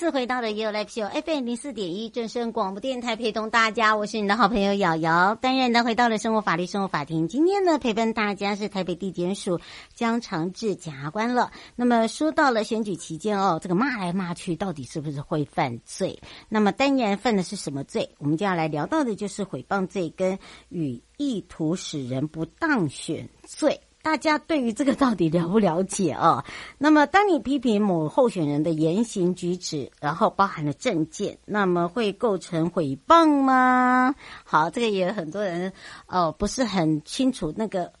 [0.00, 5.34] 次回到了 You Live Show FM 零四点一正声广播电台，陪同大家，我是你的好朋友瑶瑶。
[5.34, 9.60] 当然呢，回到了生活法律生活法庭，今天呢，陪伴大家是台北地检署
[9.94, 11.52] 江长志检察官了。
[11.76, 16.18] 那么说到了选举期间哦，这个骂来骂去，到底是不是会犯罪？
[16.48, 18.08] 那么当然犯的是什么罪？
[18.16, 20.38] 我们就要来聊到的就是诽谤罪跟
[20.70, 23.78] 与意图使人不当选罪。
[24.02, 26.44] 大家对于这个到底了不了解哦？
[26.78, 34.14] 那么，当你批评某候选人的言行举止，然后包含了证件，那么会构成诽谤吗？
[34.44, 35.72] 好，这个也很多人
[36.06, 37.92] 呃不是很清楚那个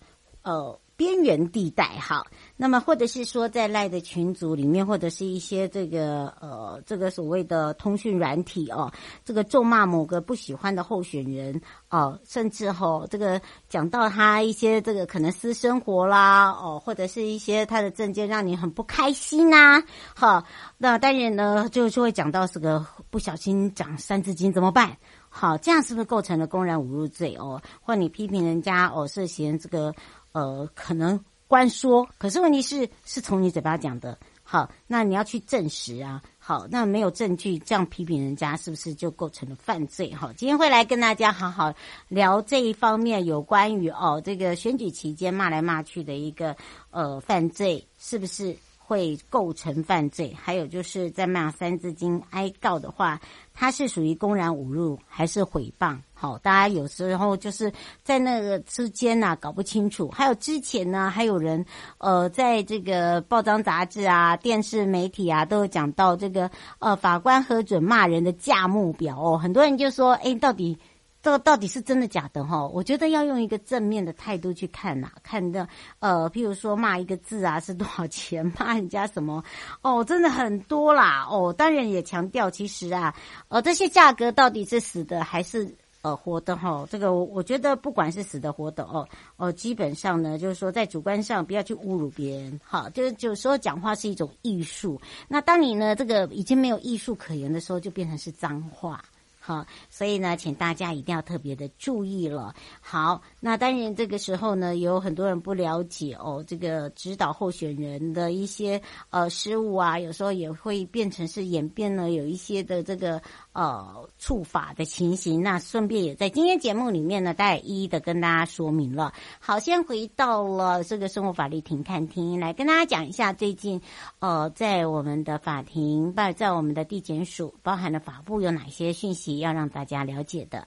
[0.42, 2.26] 呃边缘地带哈。
[2.62, 8.92] 那么，或者是说，在赖的群组里面，或者是一些这个呃，这个所谓的通讯软体哦，
[9.24, 19.82] 这个咒骂某个不喜欢的候选人哦，甚至吼这个讲到他一些这个可能私生活啦哦，或者是一些他的政见让你很不开心呐，
[20.14, 20.44] 好，
[20.76, 24.98] 那当然呢就就会讲到这个不小心讲三字经怎么办？
[25.30, 27.62] 好，这样是不是构成了公然侮辱罪哦？
[27.80, 29.94] 或你批评人家哦，涉嫌这个
[30.32, 31.18] 呃可能。
[31.50, 40.14] 官说，可是问题是是从你嘴巴讲的，好，那你要去证实啊，好，那没有证据这样批评人家，是不是就构成了犯罪？
[40.14, 41.74] 哈，今天会来跟大家好好
[42.06, 46.54] 聊这一方面有关于哦，这个选举期间骂来骂去的一个
[46.92, 48.56] 呃犯罪，是不是？
[48.90, 50.36] 会构成犯罪？
[50.36, 53.20] 还有就是在骂三字经哀告的话，
[53.54, 55.96] 它是属于公然侮辱还是诽谤？
[56.12, 60.08] 好，大家有时候就是在那个之间呐、搞不清楚。
[60.08, 61.64] 还有之前呢，还有人
[61.98, 69.38] 呃，在这个报章杂志啊、电视媒体啊，都有讲到这个呃法官核准骂人的价目表哦。
[69.38, 70.76] 很多人就说，哎，到底
[71.22, 72.44] 这到底是真的假的？
[72.44, 79.42] 哈，我觉得要用一个正面的态度去看呐、看的呃，譬如说骂一个字啊是多少钱， 骂人家什么
[79.82, 81.52] 哦，真的很多啦哦。
[81.52, 83.14] 当然也强调，其实啊，
[83.48, 85.74] 呃，这些价格到底是死的还是？
[86.02, 89.06] 呃，活的哈，这个我我觉得不管是死的活的哦，
[89.36, 94.98] 哦，基本上呢，就是说在主观上不要去侮辱别人，哈，就是有时候讲话是一种艺术。
[95.28, 99.04] 那当你呢这个已经没有艺术可言的时候，就变成是脏话。
[99.42, 102.54] 好，所以呢，请大家一定要特别的注意了。
[102.78, 113.22] 好，那当然这个时候呢，有很多人不了解哦，这个指导候选人的一些呃失误啊，有时候也会变成是演变了有一些的这个
[113.54, 115.42] 呃触法的情形。
[115.42, 119.14] 那顺便也在今天节目里面呢，大概一一的跟大家说明了。
[119.38, 123.80] 好，先回到了这个生活法律庭看庭，来跟大家讲一下最近
[124.18, 129.29] 呃在我们的法庭，在在我们的地检署，包含了法部有哪些讯息。
[129.38, 130.66] 要让大家了解的，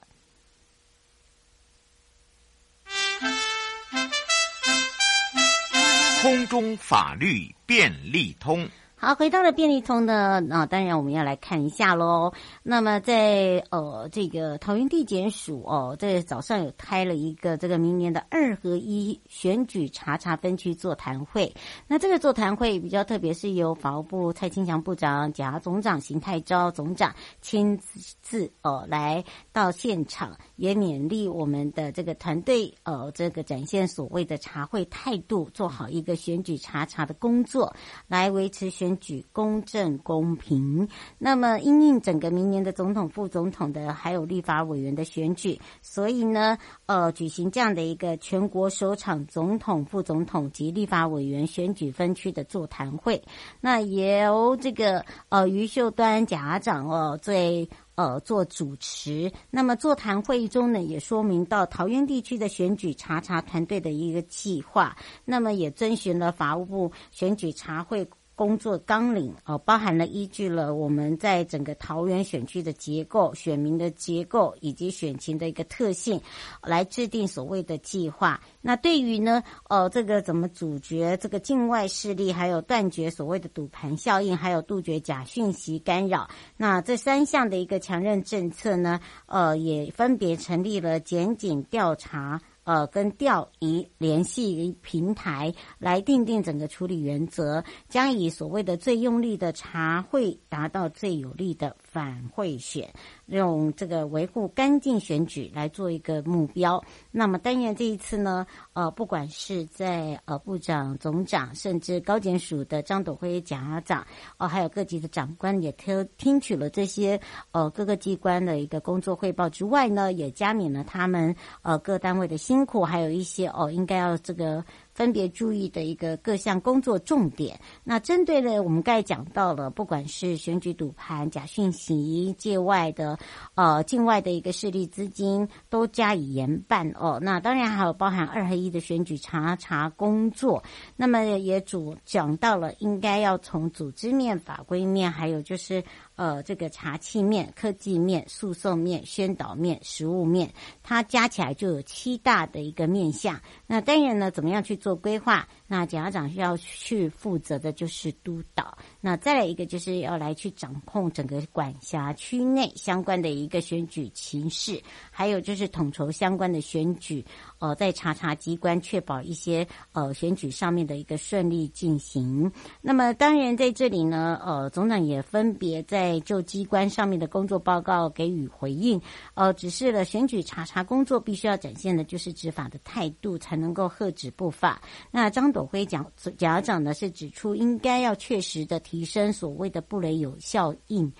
[6.22, 8.66] 空中法律便利通。
[9.04, 12.32] 好，回到了便利通呢，那当然我们要来看一下喽。
[12.62, 21.54] 那么在呃这个桃园地检署哦，在早上有开了一个这个明年的二合一选举查查分区座谈会。
[21.86, 27.78] 那这个座谈会比较特别，是由法务部蔡清祥部长、贾总长邢泰昭总长亲
[28.22, 29.22] 自哦来
[29.52, 37.70] 到现场，也勉励我们的这个团队呃这个展现所谓的查会态度，做好一个选举查查的工作，
[38.08, 38.93] 来维持选。
[38.98, 40.88] 举公正公平，
[41.18, 53.22] 那么因应整个明年的总统、副总统的还有立法委员的选举，所以呢，呃，举行这样的一个全国首场总统、副总统及立法委员选举分区的座谈会。
[53.60, 59.32] 那由这个呃于秀端家长哦最呃做主持。
[59.50, 68.08] 那么座谈会议中呢，也说明到桃园地区的选举查查团队的一个计划，那么也遵循了法务部选举查会。
[68.34, 76.20] 工作纲领哦，包含了依据了我们在整个桃园选区的结构、选民的结构以及选情的一个特性，
[76.62, 78.40] 来制定所谓的计划。
[78.60, 92.40] 那对于呢，呃，这个怎么阻绝这个境外势力，还有断绝所谓的赌盘效应，还有杜绝假讯息干扰，那这三项的一个强韧政策呢，呃，也分别成立了检警调查。
[92.64, 102.92] 呃，跟调移联系平台来定定整个处理原则，将以所谓的最用力的查会，达到最有力的反贿选。
[103.26, 106.82] 用这个维护干净选举来做一个目标。
[107.12, 117.18] 那么，但愿这一次呢，呃，不管是在呃部长、总长，甚至高检署的张斗辉检察长，哦、呃，还有各级的长官，也听听取了这些
[117.52, 124.64] 呃各个机关的一个工作汇报之外呢，也加冕了他们呃各单位的辛苦，还有一些哦、应该要这个。
[124.94, 127.60] 分别注意的一个各项工作重点。
[127.82, 133.18] 那针对呢，我们刚才讲到了，不管是选举赌盘、假讯息、界外的、
[133.56, 137.18] 呃境外的一个势力资金，都加以严办哦。
[137.20, 140.62] 那当然还有包含二合一的选举查查工作。
[140.96, 145.82] 那么也主讲到了，应该要从组织面、法规面，还有就是。
[146.16, 150.52] 呃，这个茶器面、科技面、诉讼面、宣导面、食物面，
[150.82, 153.40] 它加起来就有七大的一个面向。
[153.66, 155.48] 那当然呢，怎么样去做规划？
[155.74, 158.78] 那检察长需要去负责的就是督导。
[159.00, 164.80] 那再来一个就是要来去掌控整个管辖区内相关的一个选举情势，
[165.10, 167.24] 还有就是统筹相关的选举。
[167.58, 172.52] 呃，在查查机关确保一些呃选举上面的一个顺利进行。
[172.80, 179.00] 那么当然在这里呢，呃，总长也分别在就机关上面的工作报告给予回应。
[179.34, 184.80] 呃，指示了选举查查工作必须要展现的就是执法的态度，才能够遏止不法。
[185.10, 191.10] 那张董斗辉讲检察长呢是指出，应该要确实的提升所谓的不雷有效应。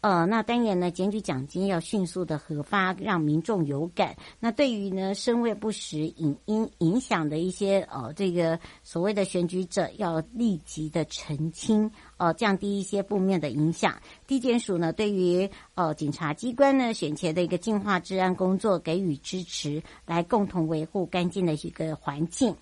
[0.00, 4.16] 呃，那当然呢，检举奖金要迅速的核发，让民众有感。
[4.40, 13.94] 那对于呢，身为不实影音影响的一些呃，这个所谓的选举者，要立即的澄清，呃，降低一些负面的影响。
[14.26, 22.52] 地检署呢，对于呃警察机关呢，选前的一个净化治安工作给予支持，来共同维护干净的一个环境。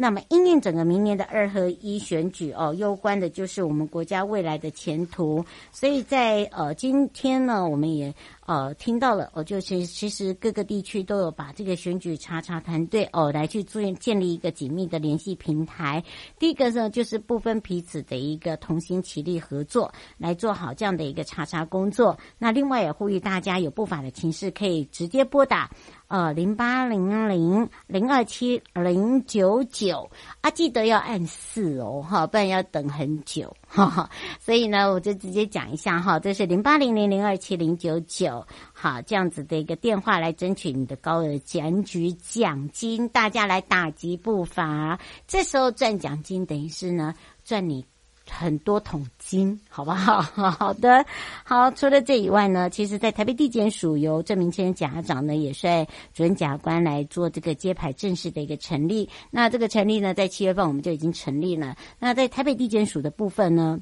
[0.00, 5.44] 那么，因应整个明年的二合一选举哦，攸关的就是我们国家未来的前途。
[5.72, 8.14] 所以在呃今天呢，我们也
[8.48, 16.02] 呃听到了我，就是其实各个地区都有把这个选举查查团队哦来去做建立一个紧密的联系平台。
[16.38, 22.18] 第一个呢，就是不分彼此的一个同心齐力合作，来做好这样的一个查查工作。
[22.38, 25.70] 那另外也呼吁大家有不法的情势可以直接拨打。
[26.08, 34.10] 呃，零八零零零二七零九九啊，记得要按四哦，哈，不然要等很久，哈哈。
[34.40, 47.84] 所以呢，我就直接讲一下哈，这是零八零零零二七零九九，好，这样子的一个电话来争取你的高额检举奖金，大家来打击不伐，这时候赚奖金等于是呢赚你。
[48.30, 50.20] 很多桶金， 好不好？
[50.22, 51.04] 好的，
[51.44, 51.70] 好。
[51.72, 59.08] 除了这以外呢，其实，在台北地检署由郑明谦检察长呢，也率主任检察官来做这个揭牌正式的一个成立。
[59.30, 61.76] 那这个成立呢，在七月份我们就已经成立了。
[61.98, 63.80] 那在台北地检署的部分呢，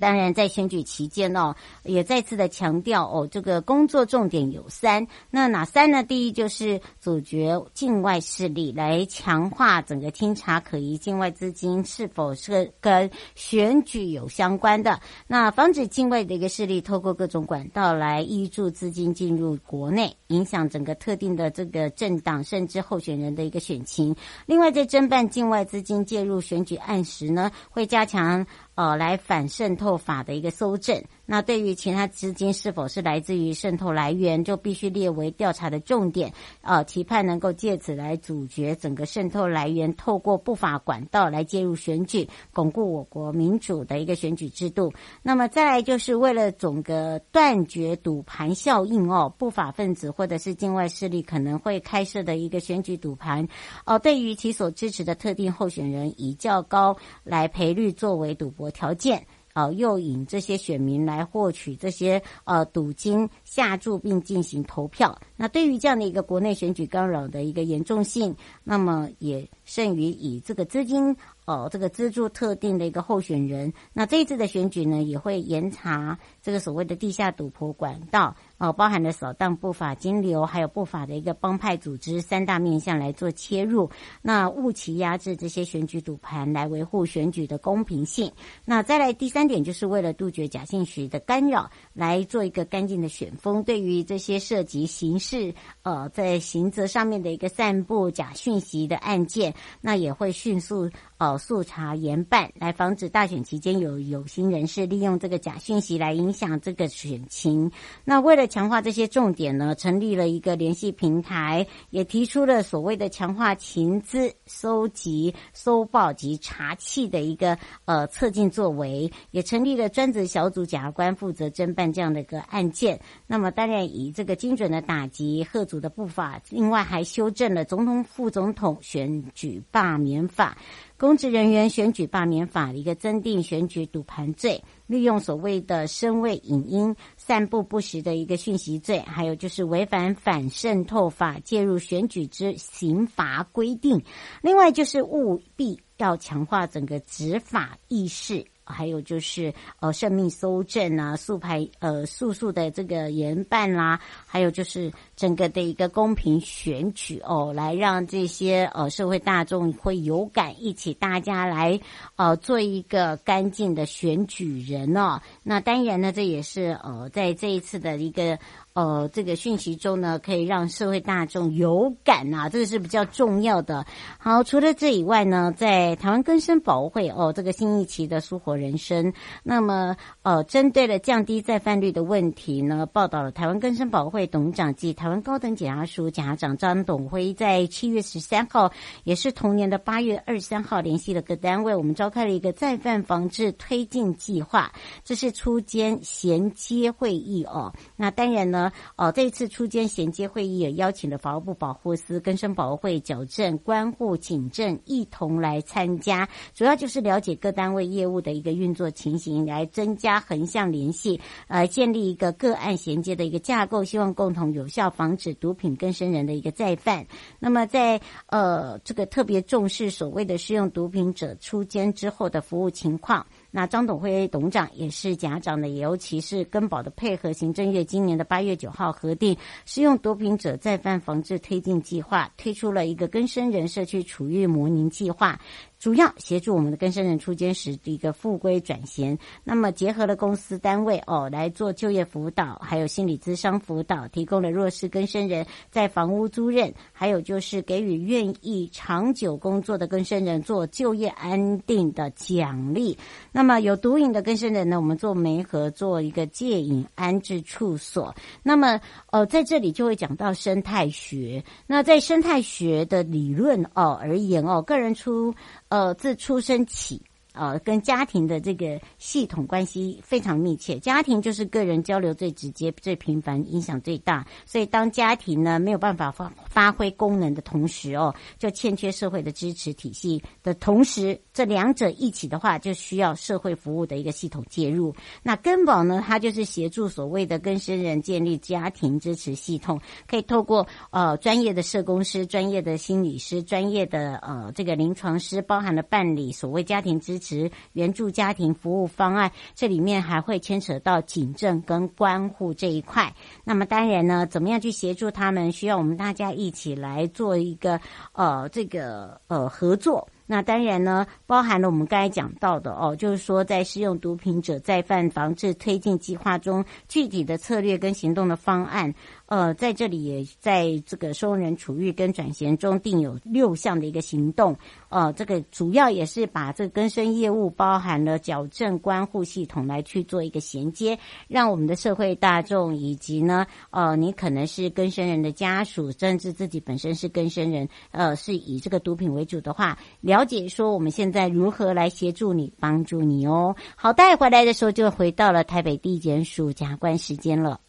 [0.00, 1.54] 当然，在选举期间哦，
[1.84, 5.06] 也再次的强调哦，这个工作重点有三。
[5.30, 6.02] 那哪三呢？
[6.02, 14.98] 第一就是阻绝境外势力，来强化整个清查可疑境外资金是否是跟选举有相关的。
[15.26, 24.16] 那防止境外的一个势力透过各种管道来挹注资金进入国内，影响整个特定的这个政党甚至候选人的一个选情。
[24.46, 28.46] 另外，在侦办境外资金介入选举案时呢，会加强。
[28.80, 31.04] 哦来反渗透法的一个搜证。
[31.30, 36.32] 那对于其他资金是否是来自于渗透来源，就必须列为调查的重点。
[36.60, 44.92] 呃，期盼能够借此来阻绝整个渗透来源透过不法管道来介入选举，巩固我国民主的一个选举制度。
[45.22, 53.46] 那么再来就是为了总个断绝赌盘效应哦，不法分子或者是境外势力可能会开设的一个选举赌盘
[53.86, 59.24] 哦，对于其所支持的特定候选人以较高来赔率作为赌博条件。
[59.52, 65.20] 呃，诱引这些选民来获取这些呃赌金下注并进行投票。
[65.34, 71.16] 那对于这样的一个国内选举干扰的一个严重性，那么也甚于以这个资金。
[71.46, 83.90] 哦，这个资助特定的一个候选人，那这一次的选举呢，也会严查这个所谓的地下赌博管道，哦，包含了扫荡不法金流，还有不法的一个帮派组织三大面向来做切入，
[84.22, 88.30] 那务期压制这些选举赌盘，来维护选举的公平性。
[88.64, 93.64] 那再来第三点，就是为了杜绝假信息的干扰，来做一个干净的选风。
[93.64, 100.90] 对于这些涉及刑事呃在刑责上面的一个散布假讯息的案件，那也会迅速。
[101.18, 107.70] 哦，速查严办，来防止大选期间有有心人士利用这个假讯息来影响这个选情。
[108.06, 122.98] 那为了强化这些重点呢，成立了一个联系平台，也提出了所谓的强化情资收集、搜报及查缉的一个呃策进作为，也成立了专责小组检察官负责侦办这样的一个案件。
[123.32, 130.58] 那么当然以这个精准的打击吓阻的步伐，另外还修正了总统、副总统选举罢免法。
[130.98, 144.02] 公职人员选举罢免法的一个增订选举赌盘罪，利用所谓的声位影音散布不实的一个讯息罪，还有就是违反反渗透法介入选举之刑罚规定。
[144.42, 148.44] 另外就是务必要强化整个执法意识。
[148.70, 161.80] 还有就是呃，生命搜证啊，速排呃，速速的这个严办啦，还有就是整个的一个公平选举哦，来让这些呃社会大众会有感，一起大家来
[162.16, 165.20] 呃做一个干净的选举人哦。
[165.42, 168.38] 那当然呢，这也是呃在这一次的一个。
[168.72, 173.84] 呃，这个讯息中呢，可以让社会大众有感啊，这个是比较重要的。
[174.16, 179.12] 好，除了这以外呢，在台湾更生保护会哦，这个新一期的书活人生，
[179.42, 188.70] 那么呃，针对了降低再犯率的问题呢，报道了台湾更生保护会董事长及台湾高等检察署检察长张董辉在七月十三号，
[189.04, 194.70] 也是同年的八月二十三号，联系了各单位，我们召开了一个再犯防治推进计划，
[195.02, 197.72] 这是初监衔接会议哦。
[197.96, 198.70] 那当然呢。
[198.96, 217.06] 哦，这一次初监衔接会议也邀请了法务部保护司、更生保护会、矫正、关护、警政一同来参加，主要就是了解各单位业务的一个运作情形，来增加横向联系，呃建立一个个案衔接的一个架构，希望共同有效防止毒品更生人的一个再犯。
[217.38, 223.26] 那么在呃这个特别重视所谓的适用毒品者出监之后的服务情况。
[223.52, 235.40] 那张董辉董长也是检察长的，尤其是根宝的配合，行政院今年的八月九号核定适用毒品者再犯防治推进计划，推出了一个更生人社区处遇模拟计划。
[235.80, 252.98] 主要协助我们的更生人出监时的一个复归转衔，那么结合了公司单位哦来做就业辅导，还有心理咨商辅导，提供了弱势更生人在房屋租赁，还有就是给予愿意长久工作的更生人做就业安定的奖励。
[253.32, 258.14] 那么有毒瘾的更生人呢，我们做媒合做一个戒瘾安置处所。
[258.42, 258.78] 那么
[259.10, 261.42] 呃在这里就会讲到生态学。
[261.66, 265.34] 那在生态学的理论哦而言哦，个人出。
[265.70, 267.09] 呃，自出生起。
[267.40, 274.26] 呃，跟家庭的这个系统关系非常密切，家庭就是个人交流最直接、最频繁、影响最大。
[274.44, 284.94] 所以，当家庭呢没有办法发发挥功能的同时，哦，就欠缺社会的支持体系的同时，这两者一起的话，就需要社会服务的一个系统介入。
[285.22, 297.29] 那根宝呢，它就是协助所谓的跟生人建立家庭支持系统，可以透过呃专业的社工师、专业的心理师、专业的呃这个临床师，包含了办理所谓家庭支持。
[297.30, 303.14] 持援助家庭服务方案，这里面还会牵扯到警政跟关护这一块。
[303.44, 305.52] 那么当然呢，怎么样去协助他们？
[305.52, 307.80] 需要我们大家一起来做一个
[308.12, 310.08] 呃这个呃合作。
[310.26, 318.94] 那当然呢，包含了我们刚才讲到的哦，就是说在适用毒品者再犯防治推进计划中，具体的策略跟行动的方案。
[319.30, 324.56] 呃，在这里也在这个收容人处遇跟转衔中定有六项的一个行动。
[324.88, 343.54] 呃，这个主要也是把这个更生业务包含了矫正关护系统来去做一个衔接，让我们的社会大众以及呢，呃，你可能是更生人的家属，甚至自己本身是更生人，呃，是以这个毒品为主的话，了解说我们现在如何来协助你、帮助你哦。
[343.76, 347.60] 好，带回来的时候就回到了台北地检署检察官时间了。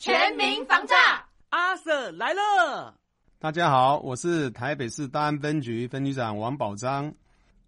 [0.00, 0.96] 全民防诈，
[1.50, 2.94] 阿 Sir 来了。
[3.38, 7.14] 大家好，我是台北市大安分局分局长王宝章。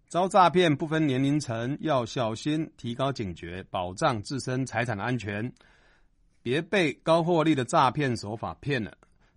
[0.07, 5.53] 遭诈骗不分年龄层，要小心，提高警觉，保障自身财产安全，
[6.41, 8.91] 别被高获利的诈骗手法骗了。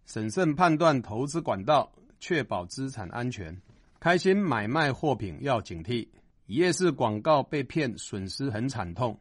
[0.07, 3.55] 审慎判断投资管道，确保资产安全。
[4.01, 6.09] 开心买卖货品要警惕，
[6.47, 9.21] 一夜市广告被骗，损失很惨痛。